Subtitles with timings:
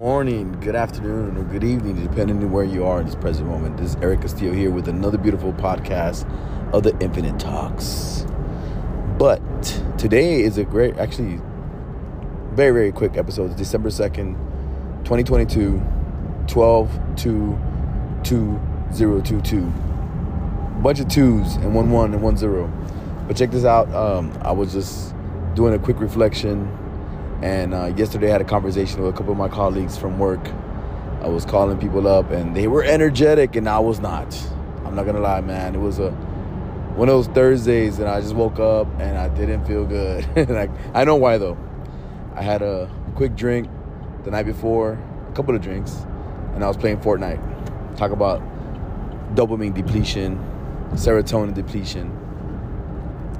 [0.00, 3.76] morning, good afternoon, or good evening, depending on where you are in this present moment.
[3.78, 6.24] This is Eric Castillo here with another beautiful podcast
[6.72, 8.24] of the Infinite Talks.
[9.18, 9.42] But
[9.98, 11.40] today is a great, actually,
[12.52, 13.46] very, very quick episode.
[13.46, 14.36] It's December 2nd,
[15.02, 15.82] 2022,
[16.46, 17.58] 12 2
[18.22, 19.60] 2022.
[20.80, 22.72] Bunch of twos and one one and one zero.
[23.26, 23.92] But check this out.
[23.92, 25.12] Um, I was just
[25.56, 26.68] doing a quick reflection
[27.42, 30.44] and uh, yesterday I had a conversation with a couple of my colleagues from work.
[31.22, 34.36] I was calling people up and they were energetic and I was not.
[34.84, 35.74] I'm not gonna lie, man.
[35.74, 39.64] It was a one of those Thursdays and I just woke up and I didn't
[39.66, 40.26] feel good.
[40.50, 41.56] like I know why though.
[42.34, 43.68] I had a quick drink
[44.24, 44.98] the night before,
[45.28, 46.06] a couple of drinks,
[46.54, 47.96] and I was playing Fortnite.
[47.96, 48.40] Talk about
[49.34, 50.38] dopamine depletion,
[50.92, 52.14] serotonin depletion.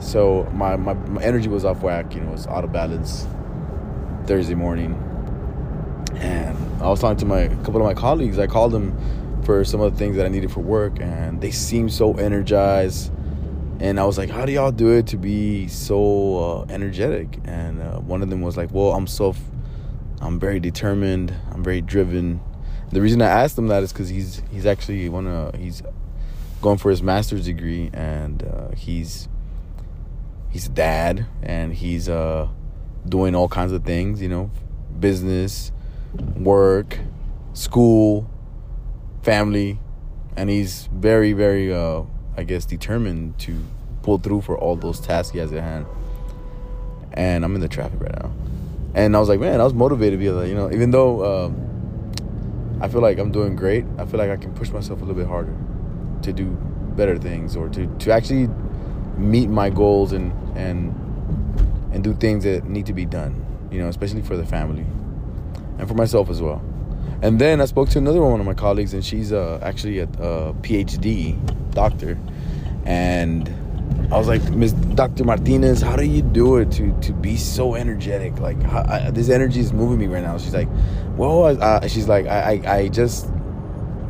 [0.01, 3.27] So my, my, my energy was off whack, you know, it was out of balance
[4.29, 4.93] Thursday morning,
[6.17, 8.39] and I was talking to my a couple of my colleagues.
[8.39, 8.95] I called them
[9.43, 13.11] for some of the things that I needed for work, and they seemed so energized.
[13.81, 17.81] And I was like, "How do y'all do it to be so uh, energetic?" And
[17.81, 19.35] uh, one of them was like, "Well, I'm so,
[20.21, 21.35] I'm very determined.
[21.51, 22.43] I'm very driven."
[22.93, 25.83] The reason I asked him that is because he's he's actually one of he's
[26.61, 29.27] going for his master's degree, and uh, he's
[30.51, 32.49] he's a dad, and he's uh
[33.09, 34.51] doing all kinds of things, you know,
[34.99, 35.73] business,
[36.37, 36.99] work,
[37.53, 38.31] school,
[39.23, 39.79] family,
[40.37, 42.03] and he's very, very, uh,
[42.37, 43.65] I guess, determined to
[44.03, 45.87] pull through for all those tasks he has at hand.
[47.13, 48.33] And I'm in the traffic right now,
[48.95, 51.69] and I was like, man, I was motivated because, you know, even though um,
[52.81, 55.21] I feel like I'm doing great, I feel like I can push myself a little
[55.21, 55.57] bit harder
[56.23, 56.47] to do
[56.97, 58.49] better things or to to actually
[59.17, 60.95] meet my goals and and
[61.93, 64.87] and do things that need to be done, you know, especially for the family
[65.79, 66.63] and for myself as well.
[67.23, 70.05] And then I spoke to another one of my colleagues, and she's uh, actually a,
[70.05, 71.37] a PhD
[71.73, 72.19] doctor.
[72.85, 73.49] And
[74.13, 75.25] I was like, Miss Dr.
[75.25, 78.39] Martinez, how do you do it to to be so energetic?
[78.39, 80.39] Like how, I, this energy is moving me right now.
[80.39, 80.69] She's like,
[81.17, 83.29] well, uh, she's like, I, I, I just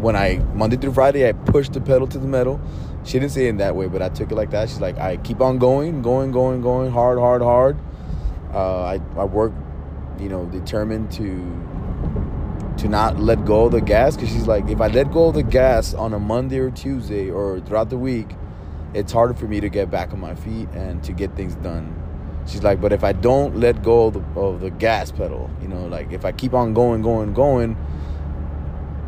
[0.00, 2.60] when I Monday through Friday, I push the pedal to the metal
[3.04, 4.69] she didn't say it in that way, but I took it like that.
[4.69, 7.76] She's like, I keep on going, going, going, going, hard, hard, hard.
[8.53, 9.53] Uh, I I work,
[10.19, 11.59] you know, determined to
[12.78, 15.34] to not let go of the gas because she's like, if I let go of
[15.34, 18.28] the gas on a Monday or Tuesday or throughout the week,
[18.94, 21.94] it's harder for me to get back on my feet and to get things done.
[22.47, 25.69] She's like, but if I don't let go of the, of the gas pedal, you
[25.69, 27.76] know, like if I keep on going, going, going,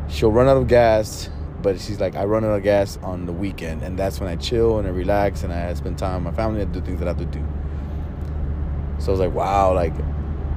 [0.08, 1.30] she'll run out of gas
[1.62, 4.36] but she's like, I run out of gas on the weekend, and that's when I
[4.36, 7.08] chill and I relax and I spend time with my family and do things that
[7.08, 7.46] I have to do.
[8.98, 9.94] So I was like, wow, like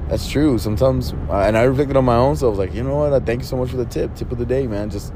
[0.08, 0.58] that's true.
[0.58, 2.48] Sometimes, uh, and I reflected on my own self.
[2.48, 3.12] I was like, you know what?
[3.12, 4.14] I thank you so much for the tip.
[4.14, 4.90] Tip of the day, man.
[4.90, 5.14] Just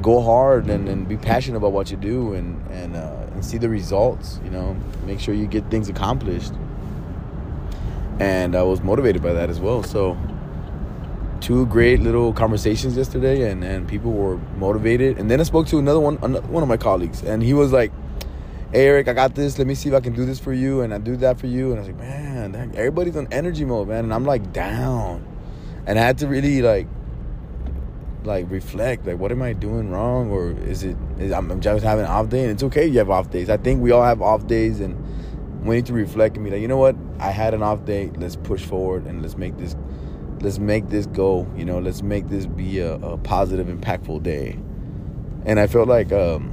[0.00, 3.58] go hard and, and be passionate about what you do and and uh, and see
[3.58, 4.40] the results.
[4.42, 6.52] You know, make sure you get things accomplished.
[8.18, 9.82] And I was motivated by that as well.
[9.82, 10.16] So
[11.40, 15.18] two great little conversations yesterday, and, and people were motivated.
[15.18, 17.92] And then I spoke to another one, one of my colleagues, and he was like,
[18.72, 19.58] "Hey Eric, I got this.
[19.58, 21.46] Let me see if I can do this for you, and I do that for
[21.46, 25.26] you." And I was like, "Man, everybody's on energy mode, man," and I'm like down,
[25.86, 26.86] and I had to really like
[28.24, 31.84] like reflect like what am i doing wrong or is it is, I'm, I'm just
[31.84, 34.02] having an off day and it's okay you have off days i think we all
[34.02, 34.96] have off days and
[35.64, 38.10] we need to reflect and be like you know what i had an off day
[38.16, 39.74] let's push forward and let's make this
[40.40, 44.58] let's make this go you know let's make this be a, a positive impactful day.
[45.44, 46.52] And i felt like um,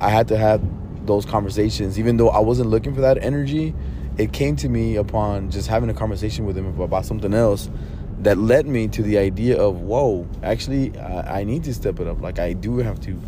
[0.00, 0.62] i had to have
[1.06, 1.98] those conversations.
[1.98, 3.74] Even though i wasn't looking for that energy
[4.18, 7.70] it came to me upon just having a conversation with him about something else
[8.18, 12.06] that led me to the idea of whoa actually I, I need to step it
[12.06, 12.20] up.
[12.20, 13.18] Like i do have to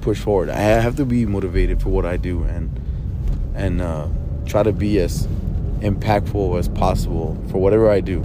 [0.00, 0.48] push forward.
[0.48, 2.80] I have to be motivated for what i do and
[3.54, 4.08] and uh,
[4.46, 5.26] try to be as
[5.80, 8.20] impactful as possible for whatever i do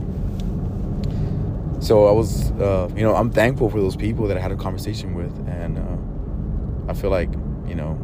[1.86, 4.56] so I was, uh, you know, I'm thankful for those people that I had a
[4.56, 7.32] conversation with, and uh, I feel like,
[7.68, 7.96] you know,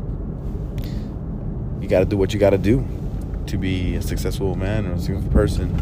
[1.82, 2.86] you got to do what you got to do
[3.48, 5.74] to be a successful man or a successful person.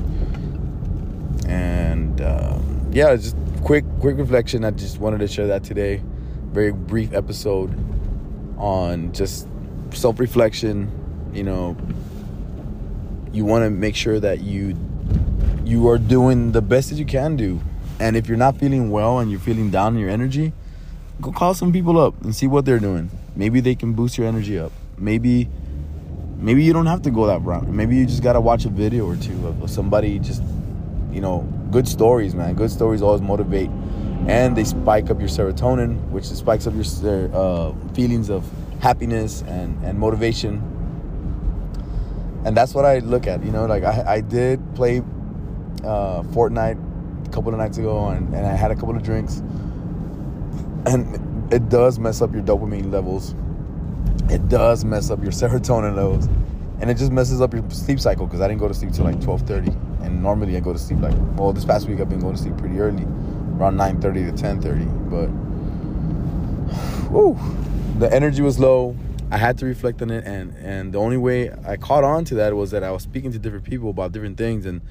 [1.45, 2.57] And uh,
[2.91, 3.35] yeah, just
[3.65, 4.63] quick, quick reflection.
[4.63, 6.01] I just wanted to share that today.
[6.53, 7.77] Very brief episode
[8.57, 9.45] on just
[9.91, 11.31] self-reflection.
[11.33, 11.75] You know,
[13.33, 14.77] you want to make sure that you
[15.65, 17.59] you are doing the best that you can do
[17.99, 20.53] and if you're not feeling well and you're feeling down in your energy,
[21.21, 23.09] go call some people up and see what they're doing.
[23.35, 24.71] Maybe they can boost your energy up.
[24.97, 25.49] Maybe
[26.37, 27.67] maybe you don't have to go that route.
[27.67, 30.41] Maybe you just gotta watch a video or two of somebody just
[31.11, 31.41] you know,
[31.71, 32.55] good stories, man.
[32.55, 33.69] Good stories always motivate
[34.27, 38.47] and they spike up your serotonin, which spikes up your uh, feelings of
[38.79, 40.61] happiness and, and motivation.
[42.45, 43.65] And that's what I look at, you know.
[43.65, 44.99] Like I, I did play
[45.83, 46.77] uh, Fortnite
[47.29, 49.37] a couple of nights ago, and, and I had a couple of drinks,
[50.85, 53.35] and it does mess up your dopamine levels.
[54.31, 56.27] It does mess up your serotonin levels,
[56.81, 59.05] and it just messes up your sleep cycle because I didn't go to sleep till
[59.05, 59.71] like twelve thirty,
[60.01, 62.41] and normally I go to sleep like well this past week I've been going to
[62.41, 63.05] sleep pretty early
[63.59, 65.27] around 9.30 to 10.30 but
[67.11, 67.37] whew,
[67.99, 68.95] the energy was low.
[69.31, 72.35] I had to reflect on it and and the only way i caught on to
[72.35, 74.81] that was that i was speaking to different people about different things and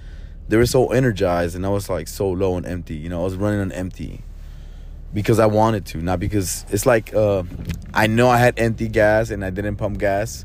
[0.48, 3.24] they were so energized and i was like so low and empty you know i
[3.24, 4.22] was running on empty
[5.12, 7.42] because i wanted to not because it's like uh,
[7.94, 10.44] i know i had empty gas and i didn't pump gas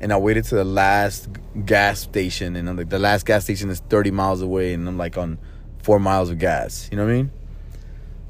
[0.00, 1.28] and i waited to the last
[1.64, 4.98] gas station and I'm like the last gas station is 30 miles away and i'm
[4.98, 5.38] like on
[5.82, 7.30] four miles of gas you know what i mean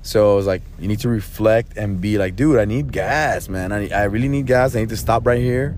[0.09, 3.49] so I was like, you need to reflect and be like, dude, I need gas,
[3.49, 3.73] man.
[3.73, 4.75] I, I really need gas.
[4.75, 5.77] I need to stop right here.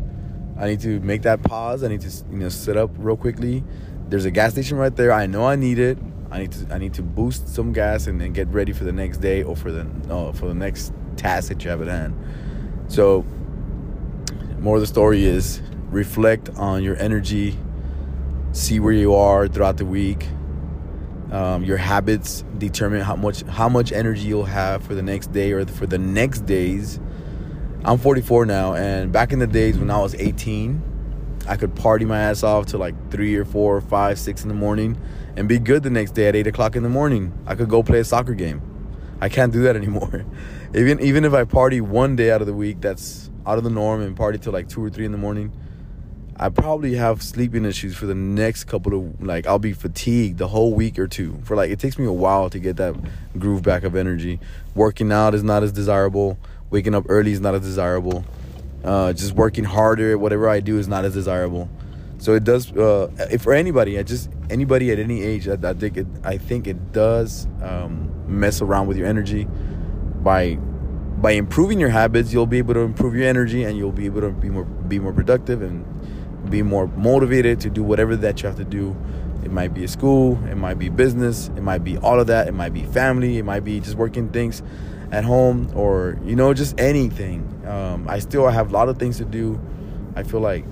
[0.57, 1.83] I need to make that pause.
[1.83, 3.65] I need to, you know, sit up real quickly.
[4.11, 5.13] There's a gas station right there.
[5.13, 5.97] I know I need it.
[6.33, 8.93] I need to, I need to boost some gas and then get ready for the
[8.93, 12.17] next day or for the, no, for the next task that you have at hand.
[12.89, 13.25] So,
[14.59, 17.57] more of the story is reflect on your energy,
[18.51, 20.27] see where you are throughout the week,
[21.31, 25.53] um, your habits determine how much how much energy you'll have for the next day
[25.53, 26.99] or for the next days.
[27.85, 30.83] I'm 44 now, and back in the days when I was 18,
[31.49, 34.49] I could party my ass off to like three or four or five, six in
[34.49, 35.01] the morning,
[35.37, 37.33] and be good the next day at eight o'clock in the morning.
[37.47, 38.63] I could go play a soccer game.
[39.21, 40.25] I can't do that anymore.
[40.75, 43.71] even even if I party one day out of the week, that's out of the
[43.71, 45.53] norm, and party till like two or three in the morning.
[46.43, 50.49] I probably have sleeping issues for the next couple of like I'll be fatigued the
[50.49, 51.39] whole week or two.
[51.45, 52.95] For like it takes me a while to get that
[53.39, 54.41] groove back of energy.
[54.75, 56.39] Working out is not as desirable.
[56.71, 58.25] Waking up early is not as desirable.
[58.85, 61.69] Uh, just working harder, whatever I do, is not as desirable.
[62.19, 62.71] So it does.
[62.73, 66.07] Uh, if for anybody, I just anybody at any age, I, I think it.
[66.25, 69.47] I think it does um, mess around with your energy
[70.23, 72.33] by by improving your habits.
[72.33, 74.99] You'll be able to improve your energy, and you'll be able to be more be
[74.99, 75.85] more productive and
[76.51, 78.97] be more motivated to do whatever that you have to do.
[79.45, 82.49] It might be a school, it might be business, it might be all of that,
[82.49, 84.63] it might be family, it might be just working things
[85.11, 87.60] at home or you know just anything.
[87.71, 89.61] Um, I still have a lot of things to do.
[90.17, 90.65] I feel like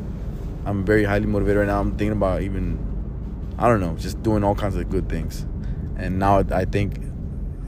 [0.67, 1.81] I'm very highly motivated right now.
[1.81, 2.77] I'm thinking about even
[3.59, 5.47] I don't know, just doing all kinds of good things.
[5.97, 7.01] And now I think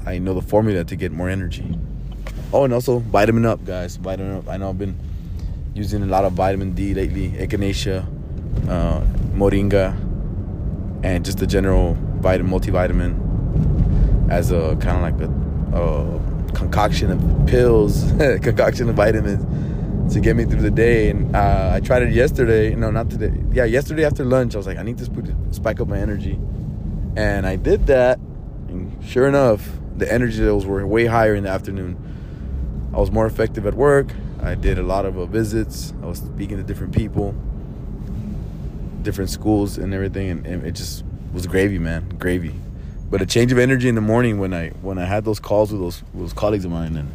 [0.06, 1.77] I know the formula to get more energy.
[2.53, 3.97] Oh, and also vitamin up, guys.
[3.97, 4.49] Vitamin up.
[4.49, 4.99] I know I've been
[5.75, 8.05] using a lot of vitamin D lately, echinacea,
[8.69, 9.00] uh,
[9.35, 9.94] moringa,
[11.05, 16.19] and just the general vitamin multivitamin as a kind of like a, a,
[16.55, 18.11] concoction of pills,
[18.43, 19.44] concoction of vitamins
[20.14, 21.11] to get me through the day.
[21.11, 22.75] And uh, I tried it yesterday.
[22.75, 23.32] No, not today.
[23.52, 26.38] Yeah, yesterday after lunch, I was like, I need to spike up my energy,
[27.17, 28.19] and I did that.
[28.69, 31.97] And sure enough, the energy levels were way higher in the afternoon.
[32.93, 34.12] I was more effective at work.
[34.43, 35.93] I did a lot of uh, visits.
[36.02, 37.35] I was speaking to different people,
[39.02, 42.55] different schools, and everything, and, and, it just was gravy, man, gravy.
[43.11, 45.73] But a change of energy in the morning when I when I had those calls
[45.73, 47.12] with those with those colleagues of mine and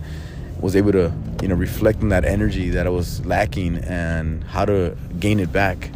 [0.59, 4.65] was able to you know reflect on that energy that I was lacking and how
[4.65, 5.89] to gain it back.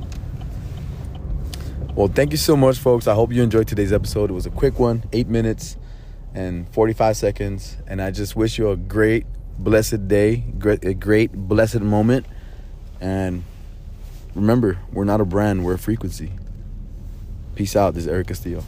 [1.95, 3.07] Well, thank you so much, folks.
[3.07, 4.29] I hope you enjoyed today's episode.
[4.29, 5.75] It was a quick one, eight minutes
[6.33, 9.25] and 45 seconds, and I just wish you a great
[9.57, 12.25] blessed day, a great blessed moment.
[13.01, 13.43] And
[14.35, 16.31] remember, we're not a brand, we're a frequency.
[17.55, 17.95] Peace out.
[17.95, 18.63] This is Eric Castillo.